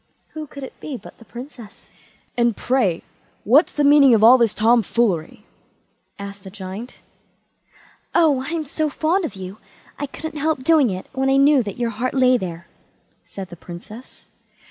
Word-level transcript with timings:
Who 0.29 0.47
could 0.47 0.63
it 0.63 0.79
be 0.79 0.97
but 0.97 1.19
the 1.19 1.25
Princess. 1.25 1.91
"And, 2.35 2.57
pray, 2.57 3.03
what's 3.43 3.71
the 3.71 3.83
meaning 3.83 4.15
of 4.15 4.23
all 4.23 4.39
this 4.39 4.55
tom 4.55 4.81
foolery?" 4.81 5.45
asked 6.17 6.43
the 6.43 6.49
Giant. 6.49 7.03
"Oh, 8.15 8.43
I'm 8.47 8.65
so 8.65 8.89
fond 8.89 9.25
of 9.25 9.35
you, 9.35 9.59
I 9.99 10.07
couldn't 10.07 10.39
help 10.39 10.63
doing 10.63 10.89
it 10.89 11.05
when 11.13 11.29
I 11.29 11.37
knew 11.37 11.61
that 11.61 11.77
your 11.77 11.91
heart 11.91 12.15
lay 12.15 12.35
there", 12.35 12.65
said 13.25 13.49
the 13.49 13.55
Princess. 13.55 14.31